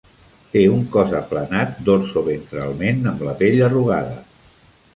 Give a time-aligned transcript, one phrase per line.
[0.53, 4.21] Té un cos aplanat dorsoventralment amb la pell arrugada.